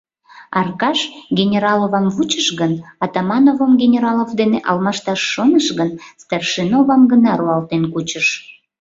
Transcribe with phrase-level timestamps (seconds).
[0.59, 0.99] Аркаш
[1.37, 2.73] Генераловам вучыш гын,
[3.05, 5.89] Атамановым Генералов дене алмашташ шоныш гын,
[6.23, 8.27] Старшиновам гына руалтен кучыш.